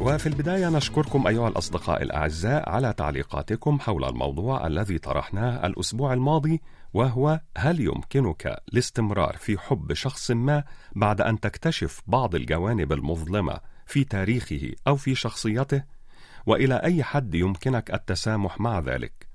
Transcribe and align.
وفي 0.00 0.26
البداية 0.26 0.68
نشكركم 0.68 1.26
أيها 1.26 1.48
الأصدقاء 1.48 2.02
الأعزاء 2.02 2.70
على 2.70 2.92
تعليقاتكم 2.92 3.80
حول 3.80 4.04
الموضوع 4.04 4.66
الذي 4.66 4.98
طرحناه 4.98 5.66
الأسبوع 5.66 6.12
الماضي 6.12 6.60
وهو 6.94 7.40
هل 7.58 7.80
يمكنك 7.80 8.46
الاستمرار 8.72 9.36
في 9.36 9.58
حب 9.58 9.92
شخص 9.92 10.30
ما 10.30 10.64
بعد 10.96 11.20
أن 11.20 11.40
تكتشف 11.40 12.02
بعض 12.06 12.34
الجوانب 12.34 12.92
المظلمة 12.92 13.60
في 13.86 14.04
تاريخه 14.04 14.72
أو 14.86 14.96
في 14.96 15.14
شخصيته؟ 15.14 15.82
وإلى 16.46 16.74
أي 16.74 17.02
حد 17.02 17.34
يمكنك 17.34 17.94
التسامح 17.94 18.60
مع 18.60 18.78
ذلك؟ 18.78 19.28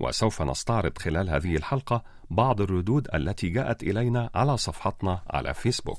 وسوف 0.00 0.42
نستعرض 0.42 0.98
خلال 0.98 1.30
هذه 1.30 1.56
الحلقة 1.56 2.04
بعض 2.30 2.60
الردود 2.60 3.08
التي 3.14 3.48
جاءت 3.48 3.82
إلينا 3.82 4.30
على 4.34 4.56
صفحتنا 4.56 5.20
على 5.30 5.54
فيسبوك. 5.54 5.98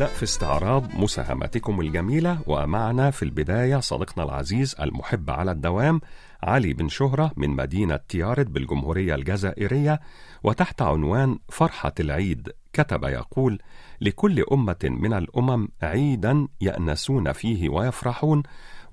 فنبدأ 0.00 0.14
في 0.14 0.22
استعراض 0.22 0.94
مساهماتكم 0.94 1.80
الجميلة 1.80 2.38
ومعنا 2.46 3.10
في 3.10 3.22
البداية 3.22 3.80
صديقنا 3.80 4.24
العزيز 4.24 4.76
المحب 4.80 5.30
على 5.30 5.50
الدوام 5.50 6.00
علي 6.42 6.72
بن 6.72 6.88
شهرة 6.88 7.32
من 7.36 7.50
مدينة 7.50 7.96
تيارد 8.08 8.52
بالجمهورية 8.52 9.14
الجزائرية 9.14 10.00
وتحت 10.42 10.82
عنوان 10.82 11.38
فرحة 11.48 11.92
العيد 12.00 12.52
كتب 12.72 13.04
يقول 13.04 13.58
لكل 14.00 14.44
أمة 14.52 14.76
من 14.84 15.12
الأمم 15.12 15.68
عيدا 15.82 16.48
يأنسون 16.60 17.32
فيه 17.32 17.68
ويفرحون 17.68 18.42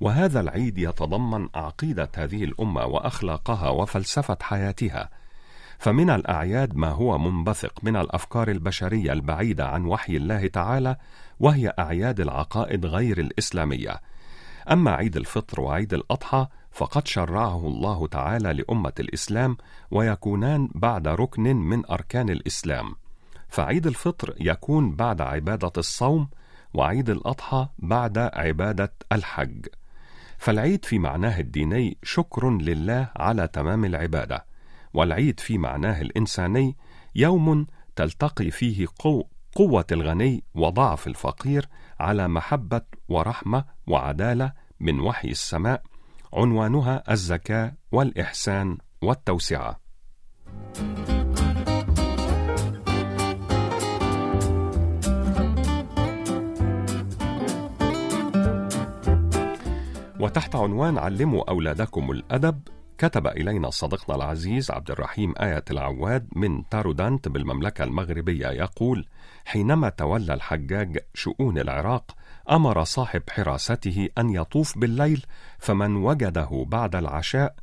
وهذا 0.02 0.39
العيد 0.39 0.77
يتضمن 0.77 1.47
عقيدة 1.55 2.09
هذه 2.16 2.44
الأمة 2.44 2.86
وأخلاقها 2.86 3.69
وفلسفة 3.69 4.38
حياتها. 4.42 5.09
فمن 5.80 6.09
الأعياد 6.09 6.75
ما 6.75 6.89
هو 6.89 7.17
منبثق 7.17 7.83
من 7.83 7.95
الأفكار 7.95 8.52
البشرية 8.52 9.14
البعيدة 9.14 9.67
عن 9.67 9.86
وحي 9.86 10.17
الله 10.17 10.47
تعالى 10.47 10.95
وهي 11.39 11.73
أعياد 11.80 12.20
العقائد 12.20 12.86
غير 12.86 13.17
الإسلامية. 13.17 14.02
أما 14.72 14.92
عيد 14.92 15.17
الفطر 15.17 15.61
وعيد 15.61 15.93
الأضحى 15.93 16.48
فقد 16.71 17.08
شرعه 17.08 17.67
الله 17.67 18.08
تعالى 18.08 18.54
لأمة 18.54 18.93
الإسلام 18.99 19.58
ويكونان 19.92 20.70
بعد 20.76 21.08
ركن 21.08 21.43
من 21.43 21.86
أركان 21.86 22.30
الإسلام. 22.30 22.95
فعيد 23.49 23.88
الفطر 23.88 24.36
يكون 24.39 24.95
بعد 24.95 25.21
عبادة 25.21 25.71
الصوم 25.77 26.30
وعيد 26.73 27.09
الأضحى 27.09 27.67
بعد 27.80 28.17
عبادة 28.17 28.94
الحج. 29.11 29.65
فالعيد 30.38 30.86
في 30.86 30.99
معناه 30.99 31.39
الديني 31.39 31.98
شكر 32.04 32.49
لله 32.49 33.09
على 33.15 33.48
تمام 33.48 33.86
العبادة 33.86 34.45
والعيد 34.97 35.39
في 35.39 35.58
معناه 35.58 36.02
الإنساني 36.02 36.75
يوم 37.15 37.67
تلتقي 37.95 38.52
فيه 38.52 38.87
قو 38.99 39.23
قوة 39.55 39.85
الغني 39.91 40.43
وضعف 40.55 41.08
الفقير 41.08 41.69
على 41.99 42.27
محبة 42.27 42.81
ورحمة 43.09 43.65
وعدالة 43.87 44.52
من 44.80 44.99
وحي 44.99 45.27
السماء 45.27 45.81
عنوانها 46.33 47.03
الزكاة 47.11 47.73
والإحسان 47.91 48.77
والتوسعة. 49.02 49.80
وتحت 60.19 60.55
عنوان 60.55 60.97
علموا 60.97 61.49
أولادكم 61.49 62.11
الأدب 62.11 62.61
كتب 62.97 63.27
إلينا 63.27 63.69
صديقنا 63.69 64.15
العزيز 64.15 64.71
عبد 64.71 64.91
الرحيم 64.91 65.33
آية 65.39 65.63
العواد 65.71 66.27
من 66.35 66.69
تارودانت 66.69 67.27
بالمملكة 67.27 67.83
المغربية 67.83 68.47
يقول: 68.47 69.08
حينما 69.45 69.89
تولى 69.89 70.33
الحجاج 70.33 70.97
شؤون 71.13 71.58
العراق 71.58 72.15
أمر 72.52 72.83
صاحب 72.83 73.23
حراسته 73.30 74.09
أن 74.17 74.30
يطوف 74.30 74.77
بالليل 74.77 75.25
فمن 75.59 75.95
وجده 75.95 76.65
بعد 76.67 76.95
العشاء 76.95 77.55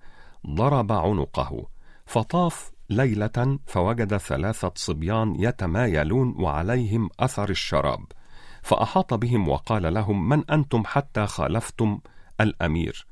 ضرب 0.46 0.92
عنقه 0.92 1.66
فطاف 2.06 2.72
ليلة 2.90 3.58
فوجد 3.66 4.16
ثلاثة 4.16 4.72
صبيان 4.74 5.36
يتمايلون 5.38 6.34
وعليهم 6.38 7.10
أثر 7.20 7.50
الشراب 7.50 8.04
فأحاط 8.62 9.14
بهم 9.14 9.48
وقال 9.48 9.94
لهم 9.94 10.28
من 10.28 10.50
أنتم 10.50 10.82
حتى 10.86 11.26
خالفتم 11.26 11.98
الأمير؟ 12.40 13.06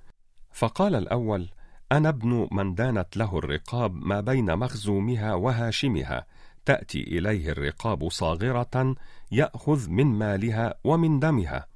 فقال 0.53 0.95
الأول 0.95 1.49
أنا 1.93 2.09
ابن 2.09 2.49
من 2.53 2.75
دانت 2.75 3.17
له 3.17 3.39
الرقاب 3.39 3.95
ما 3.95 4.21
بين 4.21 4.57
مخزومها 4.57 5.35
وهاشمها 5.35 6.27
تأتي 6.65 7.03
إليه 7.03 7.49
الرقاب 7.49 8.09
صاغرة 8.09 8.97
يأخذ 9.33 9.91
من 9.91 10.07
مالها 10.07 10.75
ومن 10.85 11.19
دمها 11.19 11.67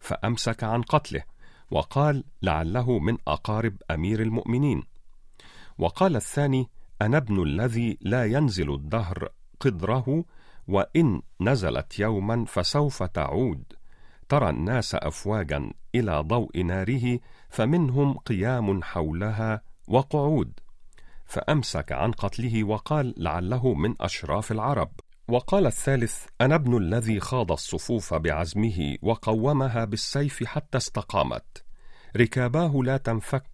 فأمسك 0.00 0.64
عن 0.64 0.82
قتله 0.82 1.22
وقال 1.70 2.24
لعله 2.42 2.98
من 2.98 3.18
أقارب 3.28 3.76
أمير 3.90 4.22
المؤمنين. 4.22 4.82
وقال 5.78 6.16
الثاني 6.16 6.68
أنا 7.02 7.16
ابن 7.16 7.42
الذي 7.42 7.98
لا 8.00 8.24
ينزل 8.24 8.74
الدهر 8.74 9.28
قدره 9.60 10.24
وإن 10.68 11.22
نزلت 11.40 11.98
يوما 11.98 12.44
فسوف 12.44 13.02
تعود. 13.02 13.64
ترى 14.28 14.50
الناس 14.50 14.94
أفواجا 14.94 15.72
إلى 15.94 16.20
ضوء 16.20 16.62
ناره 16.62 17.18
فمنهم 17.48 18.18
قيام 18.18 18.82
حولها 18.82 19.62
وقعود 19.88 20.52
فأمسك 21.28 21.92
عن 21.92 22.12
قتله 22.12 22.64
وقال 22.64 23.14
لعله 23.16 23.74
من 23.74 23.94
أشراف 24.00 24.52
العرب. 24.52 24.90
وقال 25.28 25.66
الثالث 25.66 26.26
أنا 26.40 26.54
ابن 26.54 26.76
الذي 26.76 27.20
خاض 27.20 27.52
الصفوف 27.52 28.14
بعزمه 28.14 28.96
وقومها 29.02 29.84
بالسيف 29.84 30.44
حتى 30.44 30.78
استقامت. 30.78 31.64
ركاباه 32.16 32.80
لا 32.84 32.96
تنفك 32.96 33.44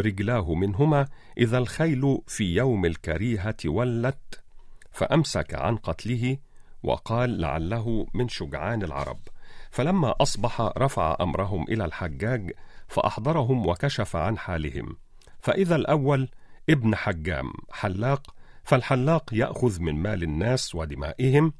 رجلاه 0.00 0.54
منهما 0.54 1.08
إذا 1.38 1.58
الخيل 1.58 2.18
في 2.26 2.54
يوم 2.54 2.84
الكريهة 2.84 3.56
ولت. 3.66 4.42
فأمسك 4.90 5.54
عن 5.54 5.76
قتله 5.76 6.38
وقال 6.82 7.40
لعله 7.40 8.06
من 8.14 8.28
شجعان 8.28 8.82
العرب. 8.82 9.18
فلما 9.70 10.14
أصبح 10.20 10.60
رفع 10.60 11.16
أمرهم 11.20 11.62
إلى 11.62 11.84
الحجاج 11.84 12.52
فأحضرهم 12.90 13.66
وكشف 13.66 14.16
عن 14.16 14.38
حالهم. 14.38 14.96
فإذا 15.40 15.76
الأول 15.76 16.28
ابن 16.70 16.94
حجام 16.94 17.52
حلاق 17.70 18.34
فالحلاق 18.64 19.30
يأخذ 19.32 19.80
من 19.80 19.94
مال 19.94 20.22
الناس 20.22 20.74
ودمائهم 20.74 21.52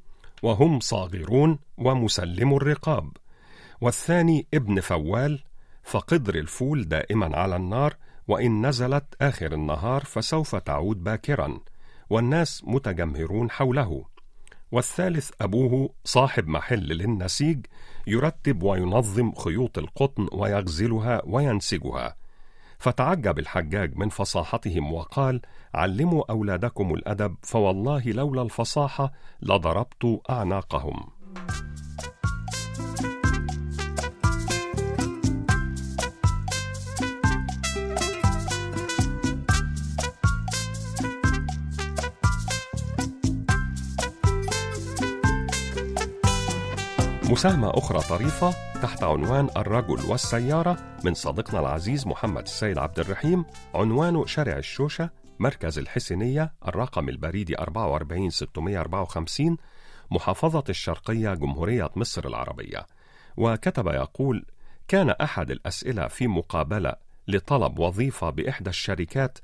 وهم 0.42 0.80
صاغرون 0.80 1.58
ومسلم 1.78 2.54
الرقاب. 2.54 3.10
والثاني 3.80 4.46
ابن 4.54 4.80
فوال 4.80 5.40
فقدر 5.82 6.34
الفول 6.34 6.88
دائما 6.88 7.36
على 7.36 7.56
النار 7.56 7.96
وإن 8.28 8.66
نزلت 8.66 9.04
آخر 9.20 9.52
النهار 9.52 10.04
فسوف 10.04 10.56
تعود 10.56 11.04
باكرا 11.04 11.60
والناس 12.10 12.62
متجمهرون 12.64 13.50
حوله. 13.50 14.04
والثالث 14.72 15.30
أبوه 15.40 15.90
صاحب 16.04 16.48
محل 16.48 16.88
للنسيج 16.88 17.66
يرتب 18.06 18.62
وينظم 18.62 19.32
خيوط 19.34 19.78
القطن 19.78 20.28
ويغزلها 20.32 21.22
وينسجها. 21.24 22.16
فتعجب 22.78 23.38
الحجاج 23.38 23.96
من 23.96 24.08
فصاحتهم 24.08 24.92
وقال 24.92 25.40
علموا 25.74 26.30
أولادكم 26.30 26.94
الأدب 26.94 27.36
فوالله 27.42 28.02
لولا 28.06 28.42
الفصاحة 28.42 29.12
لضربت 29.42 30.20
أعناقهم. 30.30 31.10
مساهمة 47.30 47.70
أخرى 47.74 48.00
طريفة 48.00 48.50
تحت 48.82 49.02
عنوان 49.02 49.48
الرجل 49.56 50.10
والسيارة 50.10 50.98
من 51.04 51.14
صديقنا 51.14 51.60
العزيز 51.60 52.06
محمد 52.06 52.42
السيد 52.42 52.78
عبد 52.78 52.98
الرحيم 52.98 53.44
عنوانه 53.74 54.26
شارع 54.26 54.56
الشوشة 54.56 55.10
مركز 55.38 55.78
الحسينية 55.78 56.52
الرقم 56.68 57.08
البريدي 57.08 57.58
44654 57.58 59.56
محافظة 60.10 60.64
الشرقية 60.68 61.34
جمهورية 61.34 61.90
مصر 61.96 62.26
العربية. 62.26 62.86
وكتب 63.36 63.86
يقول 63.86 64.46
كان 64.88 65.10
أحد 65.10 65.50
الأسئلة 65.50 66.08
في 66.08 66.28
مقابلة 66.28 66.94
لطلب 67.28 67.78
وظيفة 67.78 68.30
بإحدى 68.30 68.70
الشركات 68.70 69.38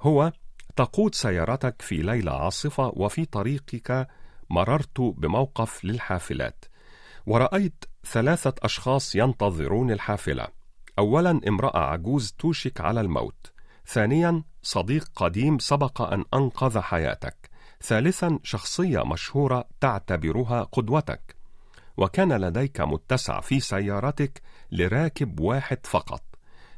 هو 0.00 0.32
تقود 0.76 1.14
سيارتك 1.14 1.82
في 1.82 1.96
ليلة 1.96 2.32
عاصفة 2.32 2.92
وفي 2.96 3.24
طريقك 3.24 4.08
مررت 4.50 5.00
بموقف 5.00 5.84
للحافلات. 5.84 6.64
ورأيت 7.26 7.84
ثلاثة 8.06 8.54
أشخاص 8.62 9.14
ينتظرون 9.14 9.90
الحافلة. 9.90 10.48
أولا 10.98 11.40
امرأة 11.48 11.78
عجوز 11.78 12.34
توشك 12.38 12.80
على 12.80 13.00
الموت. 13.00 13.52
ثانيا 13.86 14.42
صديق 14.62 15.10
قديم 15.16 15.58
سبق 15.58 16.02
أن 16.02 16.24
أنقذ 16.34 16.78
حياتك. 16.78 17.50
ثالثا 17.82 18.38
شخصية 18.42 19.04
مشهورة 19.04 19.64
تعتبرها 19.80 20.62
قدوتك. 20.62 21.36
وكان 21.96 22.32
لديك 22.32 22.80
متسع 22.80 23.40
في 23.40 23.60
سيارتك 23.60 24.42
لراكب 24.72 25.40
واحد 25.40 25.86
فقط. 25.86 26.22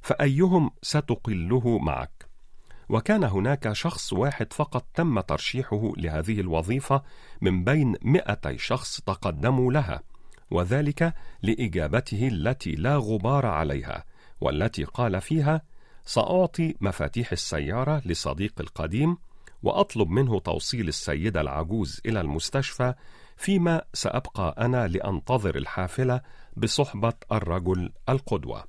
فأيهم 0.02 0.70
ستقله 0.82 1.78
معك؟ 1.78 2.30
وكان 2.88 3.24
هناك 3.24 3.72
شخص 3.72 4.12
واحد 4.12 4.52
فقط 4.52 4.86
تم 4.94 5.20
ترشيحه 5.20 5.92
لهذه 5.96 6.40
الوظيفة 6.40 7.02
من 7.40 7.64
بين 7.64 7.94
مئتي 8.02 8.58
شخص 8.58 9.00
تقدموا 9.00 9.72
لها. 9.72 10.02
وذلك 10.50 11.14
لإجابته 11.42 12.28
التي 12.28 12.72
لا 12.72 12.96
غبار 12.96 13.46
عليها 13.46 14.04
والتي 14.40 14.84
قال 14.84 15.20
فيها 15.20 15.62
سأعطي 16.04 16.74
مفاتيح 16.80 17.32
السيارة 17.32 18.02
لصديق 18.04 18.52
القديم 18.60 19.16
وأطلب 19.62 20.08
منه 20.08 20.38
توصيل 20.40 20.88
السيدة 20.88 21.40
العجوز 21.40 22.00
إلى 22.06 22.20
المستشفى 22.20 22.94
فيما 23.36 23.82
سأبقى 23.94 24.54
أنا 24.58 24.88
لأنتظر 24.88 25.56
الحافلة 25.56 26.20
بصحبة 26.56 27.12
الرجل 27.32 27.92
القدوة. 28.08 28.64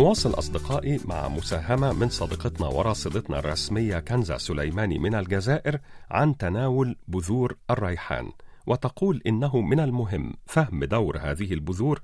نواصل 0.00 0.38
أصدقائي 0.38 1.00
مع 1.04 1.28
مساهمة 1.28 1.92
من 1.92 2.08
صديقتنا 2.08 2.66
وراصدتنا 2.66 3.38
الرسمية 3.38 3.98
كنزة 3.98 4.36
سليماني 4.36 4.98
من 4.98 5.14
الجزائر 5.14 5.78
عن 6.10 6.36
تناول 6.36 6.96
بذور 7.08 7.56
الريحان 7.70 8.30
وتقول 8.66 9.22
إنه 9.26 9.60
من 9.60 9.80
المهم 9.80 10.34
فهم 10.46 10.84
دور 10.84 11.18
هذه 11.18 11.52
البذور 11.52 12.00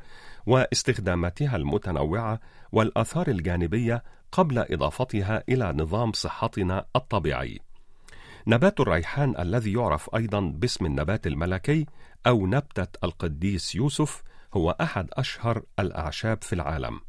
واستخداماتها 0.46 1.56
المتنوعة 1.56 2.40
والآثار 2.72 3.28
الجانبية 3.28 4.02
قبل 4.32 4.58
إضافتها 4.58 5.42
إلى 5.48 5.72
نظام 5.72 6.12
صحتنا 6.12 6.86
الطبيعي. 6.96 7.60
نبات 8.46 8.80
الريحان 8.80 9.34
الذي 9.38 9.72
يعرف 9.72 10.14
أيضا 10.14 10.40
باسم 10.40 10.86
النبات 10.86 11.26
الملكي 11.26 11.86
أو 12.26 12.46
نبتة 12.46 12.98
القديس 13.04 13.74
يوسف 13.74 14.22
هو 14.54 14.76
أحد 14.80 15.08
أشهر 15.12 15.62
الأعشاب 15.78 16.42
في 16.42 16.52
العالم. 16.52 17.00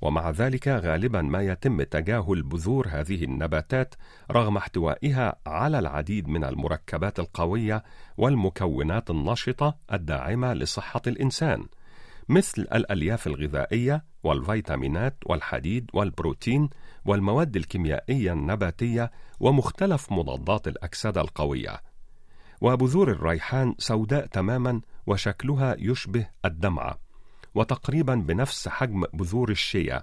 ومع 0.00 0.30
ذلك 0.30 0.68
غالبا 0.68 1.22
ما 1.22 1.42
يتم 1.42 1.82
تجاهل 1.82 2.42
بذور 2.42 2.88
هذه 2.90 3.24
النباتات 3.24 3.94
رغم 4.30 4.56
احتوائها 4.56 5.36
على 5.46 5.78
العديد 5.78 6.28
من 6.28 6.44
المركبات 6.44 7.18
القوية 7.18 7.84
والمكونات 8.16 9.10
النشطة 9.10 9.76
الداعمة 9.92 10.52
لصحة 10.52 11.02
الإنسان 11.06 11.64
مثل 12.28 12.62
الألياف 12.62 13.26
الغذائية 13.26 14.04
والفيتامينات 14.22 15.16
والحديد 15.26 15.90
والبروتين 15.94 16.70
والمواد 17.04 17.56
الكيميائية 17.56 18.32
النباتية 18.32 19.10
ومختلف 19.40 20.12
مضادات 20.12 20.68
الأكسدة 20.68 21.20
القوية. 21.20 21.80
وبذور 22.60 23.10
الريحان 23.10 23.74
سوداء 23.78 24.26
تماما 24.26 24.80
وشكلها 25.06 25.76
يشبه 25.78 26.26
الدمعة. 26.44 27.03
وتقريبا 27.54 28.14
بنفس 28.14 28.68
حجم 28.68 29.04
بذور 29.12 29.50
الشيا 29.50 30.02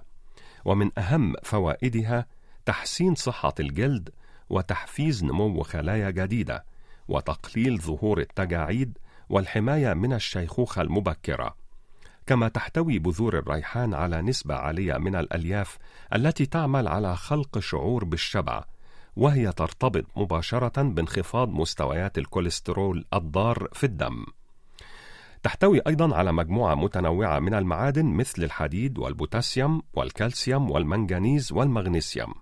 ومن 0.64 0.90
أهم 0.98 1.34
فوائدها 1.42 2.26
تحسين 2.66 3.14
صحة 3.14 3.54
الجلد 3.60 4.10
وتحفيز 4.50 5.24
نمو 5.24 5.62
خلايا 5.62 6.10
جديدة 6.10 6.64
وتقليل 7.08 7.80
ظهور 7.80 8.20
التجاعيد 8.20 8.98
والحماية 9.28 9.94
من 9.94 10.12
الشيخوخة 10.12 10.82
المبكرة. 10.82 11.56
كما 12.26 12.48
تحتوي 12.48 12.98
بذور 12.98 13.38
الريحان 13.38 13.94
على 13.94 14.22
نسبة 14.22 14.54
عالية 14.54 14.94
من 14.98 15.16
الألياف 15.16 15.78
التي 16.14 16.46
تعمل 16.46 16.88
على 16.88 17.16
خلق 17.16 17.58
شعور 17.58 18.04
بالشبع 18.04 18.64
وهي 19.16 19.52
ترتبط 19.52 20.04
مباشرة 20.16 20.82
بانخفاض 20.82 21.48
مستويات 21.48 22.18
الكوليسترول 22.18 23.04
الضار 23.14 23.68
في 23.72 23.84
الدم. 23.84 24.24
تحتوي 25.42 25.80
أيضا 25.86 26.14
على 26.16 26.32
مجموعة 26.32 26.74
متنوعة 26.74 27.38
من 27.38 27.54
المعادن 27.54 28.06
مثل 28.06 28.44
الحديد 28.44 28.98
والبوتاسيوم 28.98 29.82
والكالسيوم 29.94 30.70
والمنغنيز 30.70 31.52
والمغنيسيوم 31.52 32.34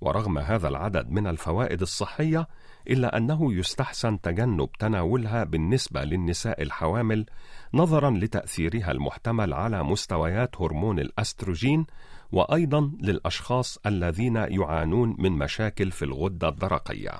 ورغم 0.00 0.38
هذا 0.38 0.68
العدد 0.68 1.10
من 1.10 1.26
الفوائد 1.26 1.82
الصحية 1.82 2.48
إلا 2.90 3.16
أنه 3.16 3.54
يستحسن 3.54 4.20
تجنب 4.20 4.68
تناولها 4.78 5.44
بالنسبة 5.44 6.04
للنساء 6.04 6.62
الحوامل 6.62 7.26
نظرا 7.74 8.10
لتأثيرها 8.10 8.92
المحتمل 8.92 9.52
على 9.54 9.82
مستويات 9.82 10.60
هرمون 10.60 10.98
الأستروجين 10.98 11.86
وأيضا 12.32 12.92
للأشخاص 13.00 13.78
الذين 13.86 14.36
يعانون 14.36 15.16
من 15.18 15.32
مشاكل 15.32 15.90
في 15.90 16.04
الغدة 16.04 16.48
الدرقية. 16.48 17.12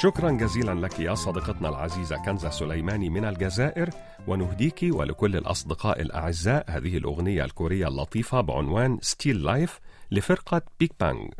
شكرا 0.00 0.30
جزيلا 0.30 0.74
لك 0.74 1.00
يا 1.00 1.14
صديقتنا 1.14 1.68
العزيزة 1.68 2.16
كنزة 2.16 2.50
سليماني 2.50 3.10
من 3.10 3.24
الجزائر 3.24 3.90
ونهديك 4.26 4.80
ولكل 4.82 5.36
الأصدقاء 5.36 6.00
الأعزاء 6.00 6.64
هذه 6.68 6.96
الأغنية 6.96 7.44
الكورية 7.44 7.88
اللطيفة 7.88 8.40
بعنوان 8.40 8.98
ستيل 9.02 9.42
لايف 9.42 9.80
لفرقة 10.10 10.62
بيج 10.80 10.90
بانج 11.00 11.30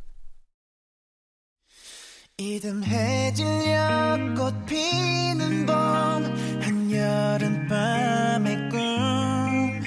이듬해질 2.38 3.46
꽃 4.36 4.66
피는 4.66 5.64
봄 5.64 5.72
한여름밤의 6.60 8.46
꿈 8.68 9.82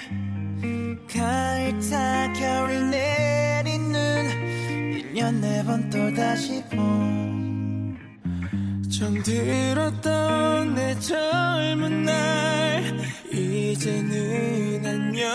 가을타 1.07 2.33
겨울 2.33 2.89
내리는 2.89 3.93
1년 5.13 5.35
네번 5.35 5.91
또다시 5.91 6.63
봄 6.71 7.42
정들었던 9.04 10.74
내 10.74 10.98
젊은 10.98 12.04
날. 12.04 12.82
이제는 13.30 14.82
안녕 14.86 15.28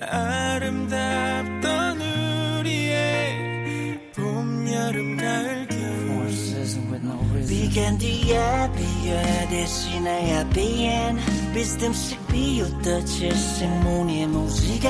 아름답던 0.00 2.00
우리의 2.60 4.12
봄 4.14 4.72
여름 4.72 5.16
가을 5.16 5.66
겨울. 5.66 6.28
비간 7.48 7.98
뒤에 7.98 8.70
비어 8.76 9.48
대신에 9.50 10.48
비엔 10.54 11.18
비스듬씩 11.54 12.24
비웃듯이 12.28 13.32
생문의 13.32 14.28
무지개 14.28 14.88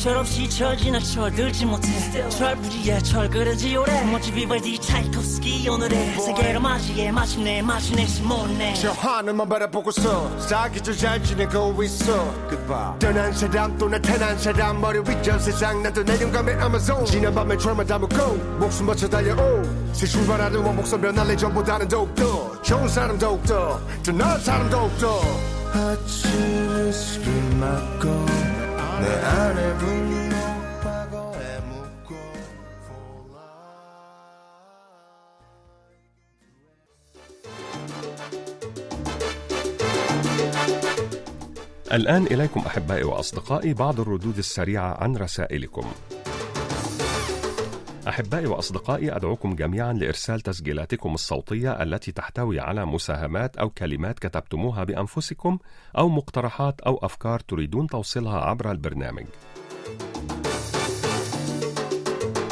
철없이 0.00 0.48
철지나 0.48 0.98
철 1.00 1.30
들지 1.30 1.66
못해. 1.66 1.86
철부지에 2.30 3.00
철그러지 3.00 3.76
오래. 3.76 4.02
멋지 4.04 4.32
비발디 4.32 4.80
차이콥스키 4.80 5.68
오늘의 5.68 6.18
세계로 6.18 6.58
맞이해 6.58 7.12
마침내 7.12 7.60
마침내 7.60 8.06
시몬네. 8.06 8.74
저 8.74 8.92
하늘만 8.92 9.46
바라보고서 9.46 10.38
사기절 10.38 10.96
잘 10.96 11.22
지내고 11.22 11.82
있어. 11.82 12.32
Goodbye. 12.48 12.98
떠난 12.98 13.30
사람 13.34 13.76
또 13.76 13.90
나타난 13.90 14.38
사람 14.38 14.80
머리 14.80 15.00
위전 15.00 15.38
세상 15.38 15.82
나도 15.82 16.02
내 16.02 16.18
영감의 16.18 16.54
아마존 16.54 17.04
지난 17.04 17.34
밤에 17.34 17.58
철만 17.58 17.86
담고 17.86 18.34
목숨 18.58 18.86
바쳐 18.86 19.06
달려오. 19.06 19.62
새 19.92 20.06
출발하는 20.06 20.60
원목선 20.60 20.98
변할래 21.02 21.36
전보다는 21.36 21.88
더욱더 21.88 22.62
좋은 22.62 22.88
사람 22.88 23.18
더욱더 23.18 23.78
더 24.02 24.12
나은 24.12 24.40
사람 24.40 24.70
더욱더 24.70 25.19
الآن 41.92 42.26
إليكم 42.26 42.60
أحبائي 42.60 43.04
وأصدقائي 43.04 43.74
بعض 43.74 44.00
الردود 44.00 44.38
السريعة 44.38 45.02
عن 45.02 45.16
رسائلكم. 45.16 45.86
أحبائي 48.08 48.46
وأصدقائي 48.46 49.16
أدعوكم 49.16 49.54
جميعا 49.54 49.92
لإرسال 49.92 50.40
تسجيلاتكم 50.40 51.14
الصوتية 51.14 51.82
التي 51.82 52.12
تحتوي 52.12 52.60
على 52.60 52.86
مساهمات 52.86 53.56
أو 53.56 53.70
كلمات 53.70 54.18
كتبتموها 54.18 54.84
بأنفسكم 54.84 55.58
أو 55.98 56.08
مقترحات 56.08 56.80
أو 56.80 56.98
أفكار 57.02 57.40
تريدون 57.40 57.86
توصيلها 57.86 58.40
عبر 58.40 58.70
البرنامج. 58.70 59.26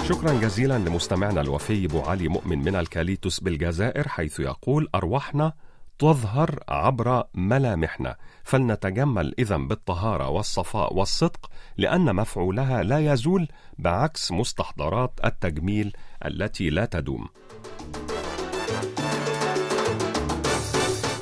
شكرا 0.08 0.32
جزيلا 0.32 0.78
لمستمعنا 0.78 1.40
الوفي 1.40 1.84
أبو 1.84 2.00
علي 2.00 2.28
مؤمن 2.28 2.58
من 2.58 2.76
الكاليتوس 2.76 3.40
بالجزائر 3.40 4.08
حيث 4.08 4.40
يقول 4.40 4.88
أرواحنا 4.94 5.52
تظهر 5.98 6.64
عبر 6.68 7.24
ملامحنا. 7.34 8.16
فلنتجمل 8.44 9.34
إذا 9.38 9.56
بالطهارة 9.56 10.28
والصفاء 10.28 10.94
والصدق 10.94 11.50
لأن 11.76 12.16
مفعولها 12.16 12.82
لا 12.82 13.12
يزول 13.12 13.48
بعكس 13.78 14.32
مستحضرات 14.32 15.20
التجميل 15.24 15.92
التي 16.24 16.70
لا 16.70 16.84
تدوم. 16.84 17.28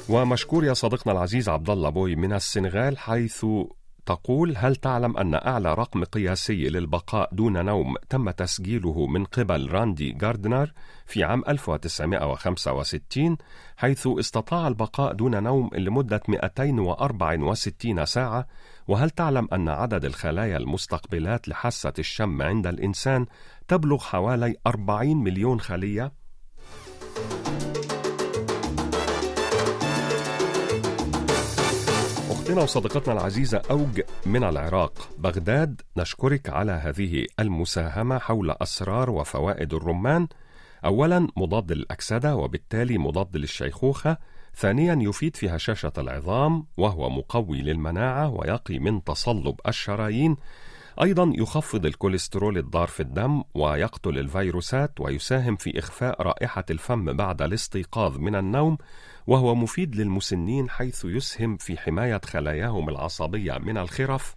ومشكور 0.08 0.64
يا 0.64 0.74
صديقنا 0.74 1.12
العزيز 1.12 1.48
عبد 1.48 1.70
الله 1.70 1.90
بوي 1.90 2.16
من 2.16 2.32
السنغال 2.32 2.98
حيث 2.98 3.46
تقول 4.06 4.54
هل 4.56 4.76
تعلم 4.76 5.16
أن 5.16 5.34
أعلى 5.34 5.74
رقم 5.74 6.04
قياسي 6.04 6.68
للبقاء 6.68 7.28
دون 7.32 7.64
نوم 7.64 7.94
تم 8.08 8.30
تسجيله 8.30 9.06
من 9.06 9.24
قبل 9.24 9.72
راندي 9.72 10.12
جاردنر 10.12 10.72
في 11.06 11.24
عام 11.24 11.42
1965 11.48 13.36
حيث 13.76 14.06
استطاع 14.06 14.68
البقاء 14.68 15.12
دون 15.12 15.42
نوم 15.42 15.70
لمدة 15.74 16.20
264 16.28 18.04
ساعة 18.04 18.46
وهل 18.88 19.10
تعلم 19.10 19.48
أن 19.52 19.68
عدد 19.68 20.04
الخلايا 20.04 20.56
المستقبلات 20.56 21.48
لحاسة 21.48 21.92
الشم 21.98 22.42
عند 22.42 22.66
الإنسان 22.66 23.26
تبلغ 23.68 23.98
حوالي 23.98 24.56
40 24.66 25.16
مليون 25.16 25.60
خلية؟ 25.60 26.12
أختنا 32.56 32.64
وصديقتنا 32.64 33.14
العزيزة 33.14 33.62
أوج 33.70 34.00
من 34.26 34.44
العراق 34.44 35.08
بغداد 35.18 35.80
نشكرك 35.96 36.50
على 36.50 36.72
هذه 36.72 37.26
المساهمة 37.40 38.18
حول 38.18 38.50
أسرار 38.50 39.10
وفوائد 39.10 39.74
الرمان. 39.74 40.28
أولا 40.84 41.28
مضاد 41.36 41.72
للأكسدة 41.72 42.36
وبالتالي 42.36 42.98
مضاد 42.98 43.36
للشيخوخة. 43.36 44.18
ثانيا 44.54 44.98
يفيد 45.00 45.36
في 45.36 45.48
هشاشة 45.48 45.92
العظام 45.98 46.66
وهو 46.76 47.10
مقوي 47.10 47.62
للمناعة 47.62 48.28
ويقي 48.28 48.78
من 48.78 49.04
تصلب 49.04 49.60
الشرايين. 49.68 50.36
أيضا 51.02 51.32
يخفض 51.34 51.86
الكوليسترول 51.86 52.58
الضار 52.58 52.88
في 52.88 53.00
الدم 53.00 53.42
ويقتل 53.54 54.18
الفيروسات 54.18 55.00
ويساهم 55.00 55.56
في 55.56 55.78
إخفاء 55.78 56.22
رائحة 56.22 56.64
الفم 56.70 57.16
بعد 57.16 57.42
الاستيقاظ 57.42 58.18
من 58.18 58.34
النوم. 58.34 58.78
وهو 59.26 59.54
مفيد 59.54 59.96
للمسنين 59.96 60.70
حيث 60.70 61.04
يسهم 61.04 61.56
في 61.56 61.78
حماية 61.78 62.20
خلاياهم 62.24 62.88
العصبية 62.88 63.58
من 63.58 63.78
الخرف 63.78 64.34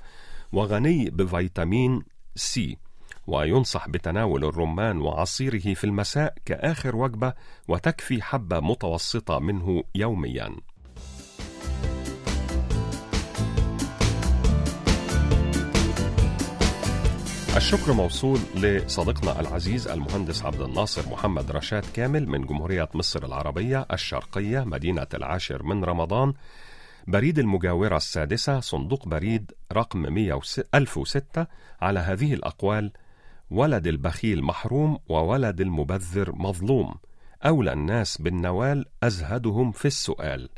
وغني 0.52 1.10
بفيتامين 1.10 2.04
سي 2.36 2.78
وينصح 3.28 3.90
بتناول 3.90 4.46
الرمان 4.46 5.02
وعصيره 5.02 5.74
في 5.74 5.84
المساء 5.84 6.34
كآخر 6.46 6.96
وجبة 6.96 7.34
وتكفي 7.68 8.22
حبة 8.22 8.60
متوسطة 8.60 9.40
منه 9.40 9.84
يومياً. 9.96 10.56
الشكر 17.58 17.94
موصول 17.94 18.40
لصديقنا 18.56 19.40
العزيز 19.40 19.88
المهندس 19.88 20.46
عبد 20.46 20.62
الناصر 20.62 21.10
محمد 21.10 21.52
رشاد 21.52 21.84
كامل 21.94 22.28
من 22.28 22.42
جمهورية 22.42 22.90
مصر 22.94 23.26
العربية 23.26 23.88
الشرقية 23.94 24.60
مدينة 24.64 25.08
العاشر 25.14 25.64
من 25.64 25.84
رمضان 25.84 26.34
بريد 27.08 27.40
المجاورة 27.40 27.98
السادسة 27.98 28.60
صندوق 28.60 29.08
بريد 29.08 29.52
رقم 29.74 30.06
1006 30.76 31.48
على 31.82 32.00
هذه 32.00 32.34
الأقوال 32.34 32.92
ولد 33.52 33.88
البخيل 33.88 34.44
محروم 34.44 35.00
وولد 35.10 35.62
المبذر 35.62 36.32
مظلوم 36.36 36.96
أولى 37.46 37.74
الناس 37.74 38.22
بالنوال 38.22 38.86
أزهدهم 39.04 39.72
في 39.72 39.86
السؤال. 39.86 40.50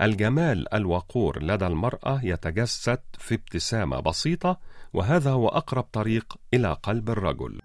الجمال 0.00 0.74
الوقور 0.74 1.42
لدى 1.42 1.66
المرأة 1.66 2.20
يتجسد 2.22 3.00
في 3.18 3.34
ابتسامة 3.34 4.00
بسيطة 4.00 4.58
وهذا 4.92 5.30
هو 5.30 5.48
أقرب 5.48 5.84
طريق 5.92 6.36
إلى 6.54 6.72
قلب 6.82 7.10
الرجل. 7.10 7.60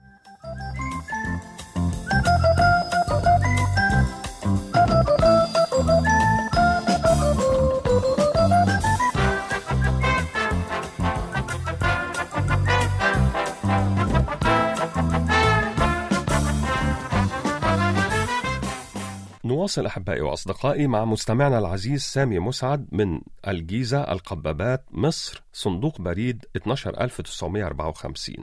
نواصل 19.61 19.85
أحبائي 19.85 20.21
وأصدقائي 20.21 20.87
مع 20.87 21.05
مستمعنا 21.05 21.59
العزيز 21.59 22.01
سامي 22.01 22.39
مسعد 22.39 22.87
من 22.91 23.21
الجيزة 23.47 24.11
القبابات 24.11 24.85
مصر 24.91 25.43
صندوق 25.53 26.01
بريد 26.01 26.45
12954 26.55 28.35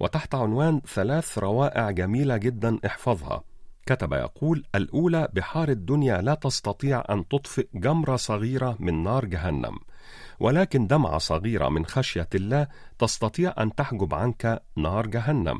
وتحت 0.00 0.34
عنوان 0.34 0.80
ثلاث 0.94 1.38
روائع 1.38 1.90
جميلة 1.90 2.36
جدا 2.36 2.78
احفظها. 2.86 3.44
كتب 3.86 4.12
يقول 4.12 4.64
الأولى 4.74 5.28
بحار 5.32 5.68
الدنيا 5.68 6.22
لا 6.22 6.34
تستطيع 6.34 7.04
أن 7.10 7.28
تطفئ 7.28 7.68
جمرة 7.74 8.16
صغيرة 8.16 8.76
من 8.80 9.02
نار 9.02 9.24
جهنم 9.24 9.78
ولكن 10.40 10.86
دمعة 10.86 11.18
صغيرة 11.18 11.68
من 11.68 11.86
خشية 11.86 12.28
الله 12.34 12.66
تستطيع 12.98 13.54
أن 13.58 13.74
تحجب 13.74 14.14
عنك 14.14 14.62
نار 14.76 15.06
جهنم. 15.06 15.58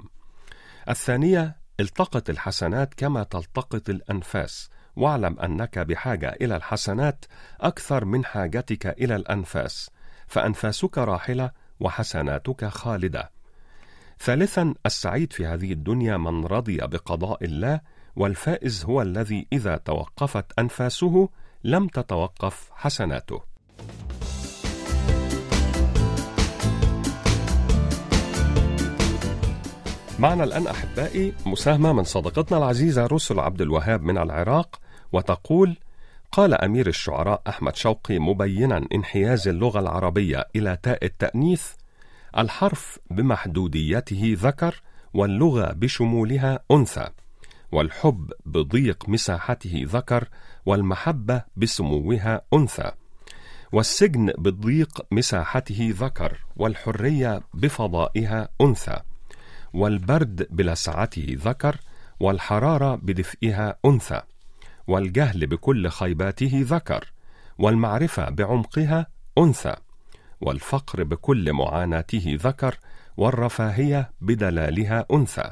الثانية 0.88 1.56
التقط 1.80 2.30
الحسنات 2.30 2.94
كما 2.94 3.22
تلتقط 3.22 3.88
الأنفاس. 3.88 4.75
واعلم 4.96 5.40
أنك 5.40 5.78
بحاجة 5.78 6.36
إلى 6.40 6.56
الحسنات 6.56 7.24
أكثر 7.60 8.04
من 8.04 8.24
حاجتك 8.24 8.86
إلى 8.86 9.16
الأنفاس 9.16 9.90
فأنفاسك 10.26 10.98
راحلة 10.98 11.50
وحسناتك 11.80 12.64
خالدة. 12.64 13.30
ثالثا 14.18 14.74
السعيد 14.86 15.32
في 15.32 15.46
هذه 15.46 15.72
الدنيا 15.72 16.16
من 16.16 16.46
رضي 16.46 16.76
بقضاء 16.76 17.44
الله 17.44 17.80
والفائز 18.16 18.84
هو 18.84 19.02
الذي 19.02 19.46
إذا 19.52 19.76
توقفت 19.76 20.58
أنفاسه 20.58 21.28
لم 21.64 21.88
تتوقف 21.88 22.70
حسناته. 22.74 23.56
معنا 30.18 30.44
الآن 30.44 30.66
أحبائي 30.66 31.34
مساهمة 31.46 31.92
من 31.92 32.04
صديقتنا 32.04 32.58
العزيزة 32.58 33.06
رسل 33.06 33.40
عبد 33.40 33.60
الوهاب 33.60 34.02
من 34.02 34.18
العراق 34.18 34.80
وتقول 35.12 35.76
قال 36.32 36.54
أمير 36.54 36.86
الشعراء 36.86 37.42
أحمد 37.48 37.76
شوقي 37.76 38.18
مبينا 38.18 38.86
انحياز 38.94 39.48
اللغة 39.48 39.80
العربية 39.80 40.48
إلى 40.56 40.78
تاء 40.82 41.04
التأنيث 41.04 41.72
الحرف 42.38 42.98
بمحدوديته 43.10 44.36
ذكر 44.38 44.82
واللغة 45.14 45.72
بشمولها 45.72 46.60
أنثى 46.70 47.08
والحب 47.72 48.32
بضيق 48.46 49.08
مساحته 49.08 49.82
ذكر 49.86 50.28
والمحبة 50.66 51.42
بسموها 51.56 52.42
أنثى 52.54 52.90
والسجن 53.72 54.32
بضيق 54.38 55.06
مساحته 55.10 55.94
ذكر 55.98 56.38
والحرية 56.56 57.42
بفضائها 57.54 58.48
أنثى 58.60 58.96
والبرد 59.74 60.46
بلسعته 60.50 61.26
ذكر 61.30 61.80
والحرارة 62.20 62.94
بدفئها 62.94 63.76
أنثى. 63.84 64.22
والجهل 64.86 65.46
بكل 65.46 65.88
خيباته 65.88 66.64
ذكر 66.68 67.12
والمعرفة 67.58 68.30
بعمقها 68.30 69.06
أنثى 69.38 69.76
والفقر 70.40 71.04
بكل 71.04 71.52
معاناته 71.52 72.38
ذكر 72.42 72.78
والرفاهية 73.16 74.10
بدلالها 74.20 75.06
أنثى 75.12 75.50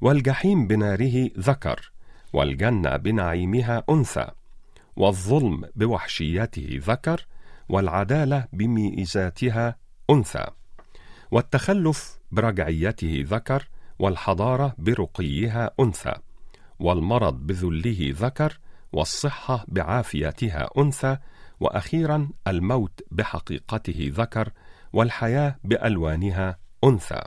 والجحيم 0.00 0.66
بناره 0.66 1.30
ذكر 1.38 1.92
والجنة 2.32 2.96
بنعيمها 2.96 3.84
أنثى 3.90 4.28
والظلم 4.96 5.64
بوحشيته 5.76 6.80
ذكر 6.86 7.26
والعدالة 7.68 8.46
بميزاتها 8.52 9.76
أنثى 10.10 10.46
والتخلف 11.30 12.18
برجعيته 12.32 13.24
ذكر 13.26 13.68
والحضارة 13.98 14.74
برقيها 14.78 15.70
أنثى. 15.80 16.14
والمرض 16.80 17.34
بذله 17.46 18.14
ذكر 18.16 18.58
والصحة 18.92 19.64
بعافيتها 19.68 20.70
أنثى 20.78 21.16
وأخيرا 21.60 22.28
الموت 22.46 23.00
بحقيقته 23.10 24.12
ذكر 24.14 24.52
والحياة 24.92 25.56
بألوانها 25.64 26.58
أنثى. 26.84 27.22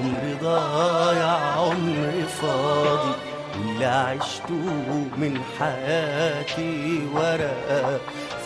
دي 0.00 0.06
عمر 0.06 0.36
ضايع 0.42 1.36
عمر 1.56 2.12
فاضي. 2.42 3.12
واللي 3.58 3.84
عشته 3.84 4.54
من 5.16 5.40
حياتي 5.58 7.00
ورقة 7.14 8.00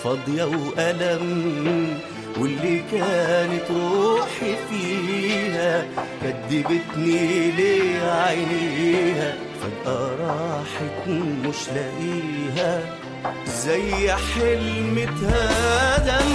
فاضية 0.05 0.45
وألم. 0.45 1.99
واللي 2.39 2.83
كانت 2.93 3.71
روحي 3.71 4.55
فيها 4.71 5.85
كدبتني 6.23 7.51
ليه 7.51 8.11
عينيها 8.11 9.35
فجأة 9.63 10.09
راحت 10.21 11.09
مش 11.09 11.57
لاقيها. 11.75 12.97
زي 13.47 14.13
حلم 14.13 14.99
اتهدم 14.99 16.29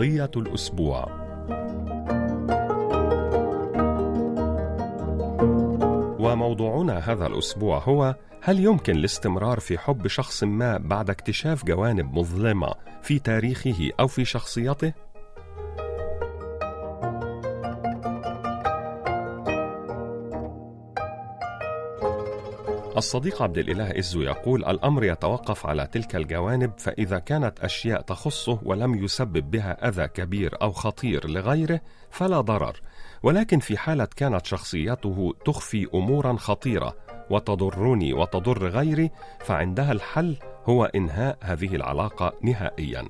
قضية 0.00 0.30
الأسبوع 0.36 1.06
وموضوعنا 6.18 6.98
هذا 6.98 7.26
الأسبوع 7.26 7.78
هو 7.78 8.14
هل 8.42 8.60
يمكن 8.60 8.96
الاستمرار 8.96 9.60
في 9.60 9.78
حب 9.78 10.06
شخص 10.06 10.44
ما 10.44 10.78
بعد 10.78 11.10
اكتشاف 11.10 11.64
جوانب 11.64 12.14
مظلمة 12.14 12.74
في 13.02 13.18
تاريخه 13.18 13.90
أو 14.00 14.06
في 14.06 14.24
شخصيته؟ 14.24 14.92
الصديق 23.00 23.42
عبد 23.42 23.58
الإله 23.58 23.98
إزو 23.98 24.22
يقول 24.22 24.64
الأمر 24.64 25.04
يتوقف 25.04 25.66
على 25.66 25.86
تلك 25.86 26.16
الجوانب 26.16 26.72
فإذا 26.78 27.18
كانت 27.18 27.60
أشياء 27.60 28.00
تخصه 28.00 28.58
ولم 28.62 29.04
يسبب 29.04 29.50
بها 29.50 29.88
أذى 29.88 30.08
كبير 30.08 30.56
أو 30.62 30.72
خطير 30.72 31.28
لغيره 31.28 31.80
فلا 32.10 32.40
ضرر. 32.40 32.80
ولكن 33.22 33.58
في 33.58 33.76
حالة 33.76 34.08
كانت 34.16 34.46
شخصيته 34.46 35.34
تخفي 35.44 35.88
أمورا 35.94 36.36
خطيرة 36.36 36.96
وتضرني 37.30 38.12
وتضر 38.12 38.68
غيري 38.68 39.10
فعندها 39.40 39.92
الحل 39.92 40.36
هو 40.64 40.84
إنهاء 40.84 41.38
هذه 41.42 41.74
العلاقة 41.76 42.32
نهائيا. 42.42 43.04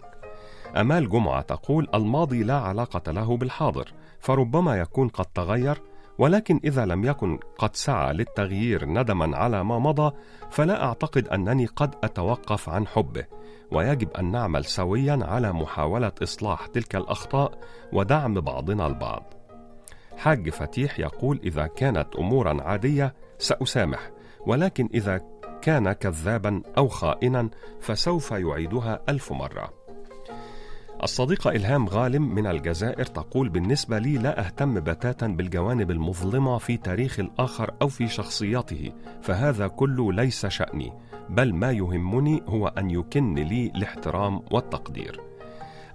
أمال 0.77 1.09
جمعة 1.09 1.41
تقول 1.41 1.89
الماضي 1.95 2.43
لا 2.43 2.59
علاقة 2.59 3.13
له 3.13 3.37
بالحاضر 3.37 3.93
فربما 4.21 4.77
يكون 4.79 5.09
قد 5.09 5.27
تغير 5.27 5.83
ولكن 6.21 6.61
إذا 6.65 6.87
لم 6.87 7.05
يكن 7.05 7.39
قد 7.59 7.77
سعى 7.77 8.13
للتغيير 8.13 8.89
ندما 8.89 9.37
على 9.37 9.65
ما 9.65 9.79
مضى 9.79 10.17
فلا 10.51 10.85
أعتقد 10.85 11.29
أنني 11.29 11.67
قد 11.67 11.95
أتوقف 12.05 12.69
عن 12.69 12.87
حبه. 12.87 13.25
ويجب 13.71 14.11
أن 14.11 14.31
نعمل 14.33 14.65
سويا 14.65 15.19
على 15.23 15.53
محاولة 15.53 16.13
إصلاح 16.23 16.67
تلك 16.67 16.97
الأخطاء 16.97 17.59
ودعم 17.93 18.41
بعضنا 18.41 18.87
البعض. 18.87 19.35
حاج 20.17 20.51
فتيح 20.51 20.99
يقول 20.99 21.41
إذا 21.45 21.67
كانت 21.67 22.17
أمورا 22.17 22.63
عادية 22.63 23.15
سأسامح 23.39 24.11
ولكن 24.47 24.89
إذا 24.95 25.21
كان 25.63 25.93
كذابا 25.93 26.63
أو 26.79 26.89
خائنا 26.89 27.51
فسوف 27.81 28.31
يعيدها 28.31 29.01
ألف 29.09 29.33
مرة. 29.33 29.80
الصديقة 31.03 31.51
إلهام 31.51 31.89
غالم 31.89 32.35
من 32.35 32.47
الجزائر 32.47 33.05
تقول 33.05 33.49
بالنسبة 33.49 33.99
لي 33.99 34.19
لا 34.19 34.47
أهتم 34.47 34.81
بتاتا 34.81 35.27
بالجوانب 35.27 35.91
المظلمة 35.91 36.59
في 36.59 36.77
تاريخ 36.77 37.21
الآخر 37.21 37.71
أو 37.83 37.89
في 37.89 38.09
شخصيته 38.09 38.93
فهذا 39.23 39.69
كله 39.69 40.13
ليس 40.13 40.47
شأني 40.47 40.93
بل 41.29 41.55
ما 41.55 41.71
يهمني 41.71 42.43
هو 42.47 42.69
أن 42.69 42.91
يكن 42.91 43.35
لي 43.35 43.73
الاحترام 43.77 44.43
والتقدير. 44.51 45.21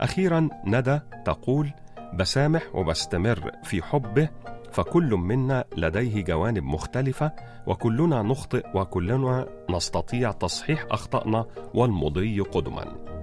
أخيرا 0.02 0.50
ندى 0.66 1.00
تقول 1.26 1.70
بسامح 2.14 2.64
وبستمر 2.76 3.52
في 3.64 3.82
حبه 3.82 4.30
فكل 4.72 5.10
منا 5.16 5.64
لديه 5.78 6.24
جوانب 6.24 6.64
مختلفة 6.64 7.32
وكلنا 7.68 8.22
نخطئ 8.22 8.66
وكلنا 8.74 9.48
نستطيع 9.70 10.32
تصحيح 10.32 10.86
أخطائنا 10.92 11.46
والمضي 11.74 12.40
قدما. 12.40 13.16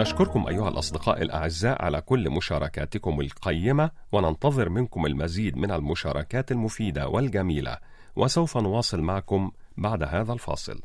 نشكركم 0.00 0.46
أيها 0.46 0.68
الأصدقاء 0.68 1.22
الأعزاء 1.22 1.84
على 1.84 2.00
كل 2.00 2.30
مشاركاتكم 2.30 3.20
القيمة 3.20 3.90
وننتظر 4.12 4.68
منكم 4.68 5.06
المزيد 5.06 5.56
من 5.56 5.70
المشاركات 5.70 6.52
المفيدة 6.52 7.08
والجميلة 7.08 7.78
وسوف 8.16 8.58
نواصل 8.58 9.00
معكم 9.00 9.50
بعد 9.76 10.02
هذا 10.02 10.32
الفاصل. 10.32 10.80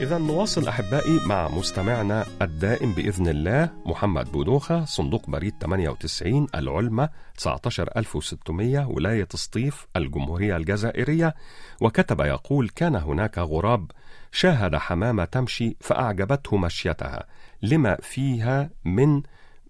إذا 0.00 0.18
نواصل 0.18 0.68
أحبائي 0.68 1.20
مع 1.26 1.48
مستمعنا 1.48 2.26
الدائم 2.42 2.92
بإذن 2.92 3.28
الله 3.28 3.70
محمد 3.86 4.32
بودوخة 4.32 4.84
صندوق 4.84 5.30
بريد 5.30 5.54
98 5.60 6.46
العلمة 6.54 7.08
19600 7.36 8.86
ولاية 8.86 9.28
سطيف 9.34 9.86
الجمهورية 9.96 10.56
الجزائرية. 10.56 11.34
وكتب 11.80 12.20
يقول 12.20 12.68
كان 12.68 12.96
هناك 12.96 13.38
غراب 13.38 13.90
شاهد 14.32 14.76
حمامة 14.76 15.24
تمشي 15.24 15.76
فأعجبته 15.80 16.56
مشيتها. 16.56 17.26
لما 17.62 17.96
فيها 18.02 18.70
من 18.84 19.22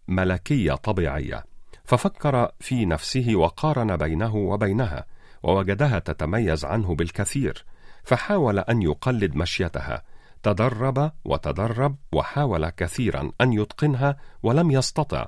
ملكية 0.09 0.73
طبيعية؟ 0.73 1.45
ففكر 1.85 2.51
في 2.61 2.87
نفسه 2.87 3.33
وقارن 3.35 3.97
بينه 3.97 4.37
وبينها 4.37 5.05
ووجدها 5.43 5.99
تتميز 5.99 6.65
عنه 6.65 6.95
بالكثير 6.95 7.65
فحاول 8.05 8.59
أن 8.59 8.83
يقلد 8.83 9.37
مشيتها. 9.37 10.03
تدرب 10.47 11.13
وتدرب 11.25 11.97
وحاول 12.13 12.69
كثيرا 12.69 13.31
أن 13.41 13.53
يتقنها 13.53 14.17
ولم 14.43 14.71
يستطع 14.71 15.27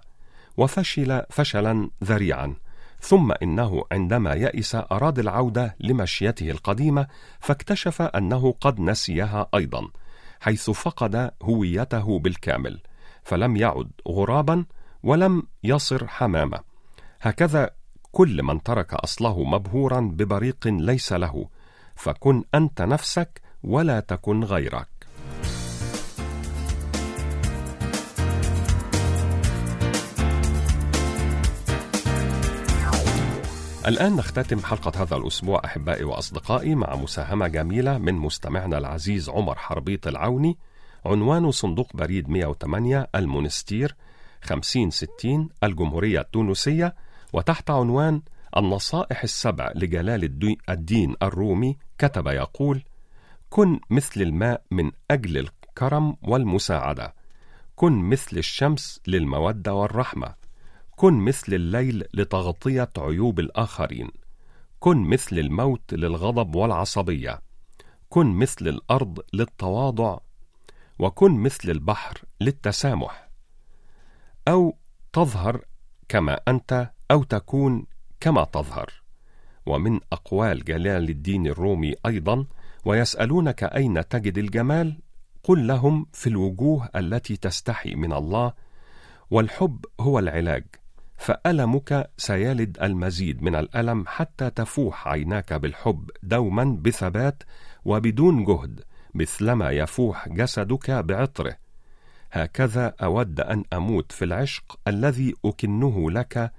وفشل 0.57 1.23
فشلا 1.31 1.91
ذريعا. 2.05 2.55
ثم 3.01 3.33
إنه 3.43 3.85
عندما 3.93 4.35
يئس 4.35 4.75
اراد 4.75 5.19
العودة 5.19 5.77
لمشيته 5.81 6.51
القديمة 6.51 7.07
فاكتشف 7.41 8.03
أنه 8.03 8.55
قد 8.61 8.81
نسيها 8.81 9.49
أيضا 9.55 9.89
حيث 10.41 10.71
فقد 10.71 11.31
هويته 11.43 12.19
بالكامل 12.19 12.81
فلم 13.23 13.57
يعد 13.57 13.91
غرابا 14.09 14.65
ولم 15.03 15.43
يصر 15.65 16.07
حمامة. 16.07 16.61
هكذا 17.21 17.71
كل 18.13 18.43
من 18.43 18.63
ترك 18.63 18.95
أصله 18.95 19.45
مبهورا 19.45 20.01
ببريق 20.01 20.67
ليس 20.67 21.13
له 21.13 21.49
فكن 21.95 22.45
أنت 22.55 22.83
نفسك 22.83 23.41
ولا 23.63 24.01
تكن 24.01 24.45
غيرك. 24.45 24.98
الآن 33.89 34.17
نختتم 34.17 34.61
حلقة 34.61 35.03
هذا 35.03 35.17
الأسبوع 35.17 35.61
أحبائي 35.65 36.05
وأصدقائي 36.05 36.75
مع 36.75 36.97
مساهمة 36.97 37.49
جميلة 37.49 37.99
من 37.99 38.15
مستمعنا 38.15 38.79
العزيز 38.79 39.29
عمر 39.29 39.59
حربيط 39.59 40.07
العوني 40.07 40.59
عنوان 41.07 41.51
صندوق 41.51 41.97
بريد 41.97 42.29
108 42.29 43.09
المونستير 43.15 43.97
5060 44.43 45.49
الجمهورية 45.65 46.21
التونسية 46.21 46.95
وتحت 47.33 47.71
عنوان 47.71 48.23
النصائح 48.57 49.23
السبع 49.23 49.73
لجلال 49.75 50.25
الدين 50.69 51.15
الرومي 51.23 51.77
كتب 51.99 52.27
يقول 52.27 52.83
كن 53.51 53.81
مثل 53.91 54.23
الماء 54.23 54.63
من 54.71 54.91
أجل 55.11 55.39
الكرم 55.39 56.17
والمساعدة. 56.23 57.15
كن 57.77 57.93
مثل 57.93 58.39
الشمس 58.39 59.01
للمودة 59.07 59.75
والرحمة. 59.75 60.35
كن 60.99 61.15
مثل 61.15 61.55
الليل 61.55 62.05
لتغطية 62.15 62.89
عيوب 62.99 63.41
الآخرين. 63.41 64.11
كن 64.81 64.97
مثل 64.97 65.39
الموت 65.39 65.95
للغضب 65.95 66.55
والعصبية. 66.55 67.43
كن 68.09 68.27
مثل 68.27 68.69
الأرض 68.69 69.21
للتواضع. 69.33 70.19
وكن 70.99 71.31
مثل 71.31 71.71
البحر 71.71 72.23
للتسامح. 72.41 73.29
أو 74.49 74.77
تظهر 75.13 75.65
كما 76.09 76.41
أنت 76.49 76.91
أو 77.11 77.23
تكون 77.23 77.87
كما 78.21 78.45
تظهر. 78.45 78.93
ومن 79.67 80.01
أقوال 80.13 80.65
جلال 80.65 81.11
الدين 81.11 81.47
الرومي 81.47 81.95
أيضا 82.07 82.47
ويسألونك 82.85 83.65
أين 83.65 84.09
تجد 84.09 84.39
الجمال؟ 84.39 85.01
قل 85.43 85.67
لهم 85.67 86.07
في 86.13 86.27
الوجوه 86.27 86.89
التي 86.97 87.37
تستحي 87.37 87.95
من 87.95 88.13
الله. 88.13 88.53
والحب 89.31 89.85
هو 90.01 90.19
العلاج. 90.19 90.65
فألمك 91.19 92.11
سيلد 92.17 92.79
المزيد 92.83 93.43
من 93.43 93.55
الألم 93.55 94.05
حتى 94.07 94.51
تفوح 94.51 95.09
عيناك 95.09 95.53
بالحب 95.53 96.11
دوما 96.23 96.79
بثبات 96.83 97.43
وبدون 97.85 98.45
جهد 98.45 98.81
مثلما 99.15 99.71
يفوح 99.71 100.29
جسدك 100.29 100.91
بعطره. 100.91 101.57
هكذا 102.33 102.95
أود 103.03 103.41
أن 103.41 103.65
أموت 103.73 104.13
في 104.13 104.25
العشق 104.25 104.79
الذي 104.89 105.35
أكنه 105.45 106.11
لك 106.11 106.53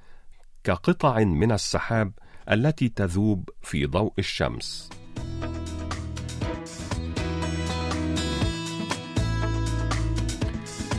كقطع 0.63 1.19
من 1.19 1.51
السحاب 1.51 2.11
التي 2.51 2.89
تذوب 2.89 3.49
في 3.61 3.85
ضوء 3.85 4.13
الشمس. 4.19 4.89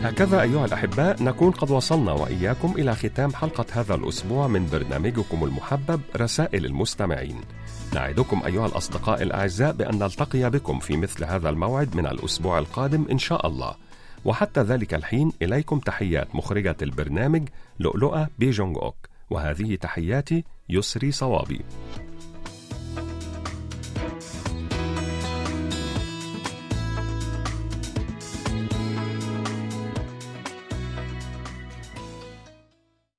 هكذا 0.03 0.43
أيها 0.43 0.65
الأحباء 0.65 1.23
نكون 1.23 1.51
قد 1.51 1.71
وصلنا 1.71 2.13
وإياكم 2.13 2.75
إلى 2.79 2.95
ختام 2.95 3.35
حلقة 3.35 3.67
هذا 3.73 3.95
الأسبوع 3.95 4.47
من 4.47 4.67
برنامجكم 4.73 5.45
المحبب 5.45 6.01
رسائل 6.17 6.67
المستمعين. 6.67 7.41
نعدكم 7.95 8.43
أيها 8.47 8.67
الأصدقاء 8.67 9.23
الأعزاء 9.23 9.73
بأن 9.73 9.99
نلتقي 9.99 10.51
بكم 10.51 10.79
في 10.79 10.97
مثل 10.97 11.25
هذا 11.25 11.49
الموعد 11.49 11.97
من 11.97 12.07
الأسبوع 12.07 12.59
القادم 12.59 13.07
إن 13.11 13.19
شاء 13.19 13.47
الله. 13.47 13.75
وحتى 14.25 14.61
ذلك 14.61 14.95
الحين 14.95 15.33
إليكم 15.43 15.79
تحيات 15.79 16.35
مخرجة 16.35 16.77
البرنامج 16.83 17.49
لؤلؤة 17.79 18.29
بيجونغ 18.39 18.83
أوك 18.83 18.97
وهذه 19.31 19.75
تحياتي 19.75 20.45
يسري 20.69 21.13
صوابي. 21.13 21.61